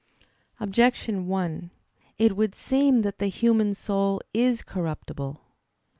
Objection 0.59 1.27
1: 1.27 1.69
It 2.17 2.35
would 2.35 2.55
seem 2.55 3.03
that 3.03 3.19
the 3.19 3.27
human 3.27 3.75
soul 3.75 4.19
is 4.33 4.63
corruptible. 4.63 5.39